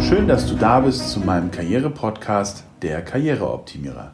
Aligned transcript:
Schön, 0.00 0.26
dass 0.26 0.46
du 0.46 0.54
da 0.54 0.80
bist 0.80 1.10
zu 1.10 1.20
meinem 1.20 1.50
Karriere-Podcast 1.50 2.64
Der 2.80 3.02
Karriereoptimierer. 3.02 4.12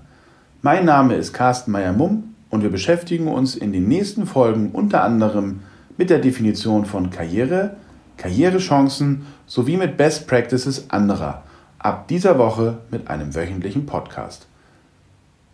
Mein 0.62 0.84
Name 0.84 1.14
ist 1.14 1.32
Carsten 1.32 1.70
Meyer-Mumm 1.70 2.34
und 2.50 2.62
wir 2.64 2.70
beschäftigen 2.70 3.28
uns 3.28 3.54
in 3.54 3.72
den 3.72 3.86
nächsten 3.86 4.26
Folgen 4.26 4.72
unter 4.72 5.04
anderem 5.04 5.60
mit 5.96 6.10
der 6.10 6.18
Definition 6.18 6.86
von 6.86 7.10
Karriere, 7.10 7.76
Karrierechancen 8.16 9.24
sowie 9.46 9.76
mit 9.76 9.96
Best 9.96 10.26
Practices 10.26 10.90
anderer. 10.90 11.44
Ab 11.78 12.08
dieser 12.08 12.36
Woche 12.36 12.78
mit 12.90 13.06
einem 13.06 13.32
wöchentlichen 13.36 13.86
Podcast. 13.86 14.48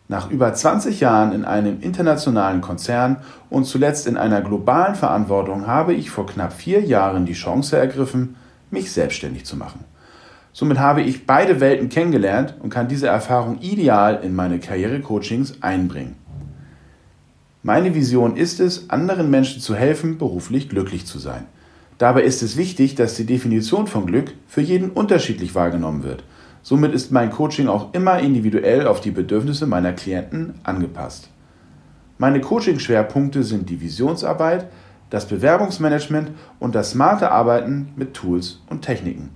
Nach 0.09 0.31
über 0.31 0.55
20 0.55 1.01
Jahren 1.01 1.33
in 1.33 1.45
einem 1.45 1.83
internationalen 1.83 2.63
Konzern 2.63 3.19
und 3.51 3.67
zuletzt 3.67 4.07
in 4.07 4.17
einer 4.17 4.41
globalen 4.41 4.95
Verantwortung 4.95 5.67
habe 5.67 5.93
ich 5.93 6.09
vor 6.09 6.27
knapp 6.27 6.55
vier 6.55 6.81
Jahren 6.81 7.27
die 7.27 7.35
Chance 7.35 7.77
ergriffen, 7.77 8.37
mich 8.71 8.93
selbstständig 8.93 9.45
zu 9.45 9.57
machen. 9.57 9.85
Somit 10.53 10.79
habe 10.79 11.03
ich 11.03 11.27
beide 11.27 11.61
Welten 11.61 11.89
kennengelernt 11.89 12.55
und 12.61 12.71
kann 12.71 12.89
diese 12.89 13.07
Erfahrung 13.07 13.61
ideal 13.61 14.21
in 14.23 14.35
meine 14.35 14.59
Karrierecoachings 14.59 15.63
einbringen. 15.63 16.17
Meine 17.63 17.95
Vision 17.95 18.37
ist 18.37 18.61
es, 18.61 18.91
anderen 18.91 19.31
Menschen 19.31 19.61
zu 19.61 19.75
helfen, 19.75 20.19
beruflich 20.19 20.69
glücklich 20.69 21.07
zu 21.07 21.19
sein. 21.19 21.47
Dabei 21.99 22.23
ist 22.23 22.43
es 22.43 22.57
wichtig, 22.57 22.95
dass 22.95 23.15
die 23.17 23.27
Definition 23.27 23.87
von 23.87 24.07
Glück 24.07 24.33
für 24.47 24.61
jeden 24.61 24.91
unterschiedlich 24.91 25.55
wahrgenommen 25.55 26.03
wird– 26.03 26.25
Somit 26.69 26.93
ist 26.93 27.13
mein 27.13 27.31
Coaching 27.31 27.69
auch 27.69 27.95
immer 27.95 28.19
individuell 28.19 28.87
auf 28.87 29.01
die 29.01 29.11
Bedürfnisse 29.11 29.67
meiner 29.67 29.95
Klienten 29.95 30.55
angepasst. 30.65 31.31
Meine 32.19 32.43
Coaching-Schwerpunkte 32.43 33.43
sind 33.43 33.71
die 33.71 33.81
Visionsarbeit, 33.81 34.67
das 35.11 35.27
Bewerbungsmanagement 35.27 36.31
und 36.59 36.75
das 36.75 36.91
smarte 36.91 37.31
Arbeiten 37.31 37.93
mit 37.97 38.15
Tools 38.15 38.61
und 38.69 38.83
Techniken. 38.83 39.31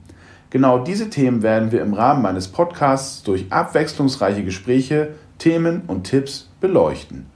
Genau 0.51 0.79
diese 0.79 1.09
Themen 1.09 1.43
werden 1.43 1.73
wir 1.73 1.81
im 1.81 1.95
Rahmen 1.95 2.23
meines 2.23 2.49
Podcasts 2.49 3.23
durch 3.23 3.47
abwechslungsreiche 3.51 4.45
Gespräche, 4.45 5.15
Themen 5.39 5.83
und 5.87 6.05
Tipps 6.05 6.51
beleuchten. 6.61 7.27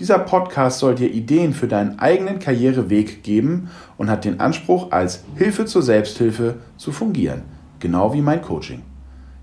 Dieser 0.00 0.18
Podcast 0.18 0.80
soll 0.80 0.94
dir 0.94 1.12
Ideen 1.12 1.52
für 1.52 1.68
deinen 1.68 1.98
eigenen 1.98 2.40
Karriereweg 2.40 3.22
geben 3.22 3.70
und 3.96 4.10
hat 4.10 4.24
den 4.24 4.40
Anspruch, 4.40 4.90
als 4.90 5.22
Hilfe 5.36 5.66
zur 5.66 5.82
Selbsthilfe 5.82 6.56
zu 6.76 6.90
fungieren, 6.90 7.42
genau 7.78 8.12
wie 8.12 8.22
mein 8.22 8.42
Coaching. 8.42 8.82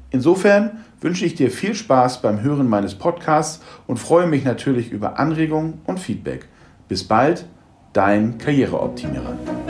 Insofern 0.09 0.79
wünsche 0.99 1.25
ich 1.25 1.35
dir 1.35 1.51
viel 1.51 1.73
Spaß 1.73 2.21
beim 2.21 2.41
Hören 2.41 2.67
meines 2.67 2.95
Podcasts 2.95 3.63
und 3.87 3.97
freue 3.97 4.27
mich 4.27 4.43
natürlich 4.43 4.91
über 4.91 5.19
Anregungen 5.19 5.79
und 5.85 5.99
Feedback. 5.99 6.47
Bis 6.89 7.05
bald, 7.05 7.45
dein 7.93 8.37
Karriereoptimierer. 8.37 9.60